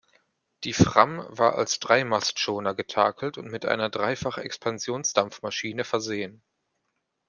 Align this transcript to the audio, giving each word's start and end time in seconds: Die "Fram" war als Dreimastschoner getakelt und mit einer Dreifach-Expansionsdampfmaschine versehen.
Die 0.63 0.73
"Fram" 0.73 1.27
war 1.29 1.53
als 1.59 1.77
Dreimastschoner 1.79 2.73
getakelt 2.73 3.37
und 3.37 3.51
mit 3.51 3.67
einer 3.67 3.89
Dreifach-Expansionsdampfmaschine 3.91 5.83
versehen. 5.83 6.41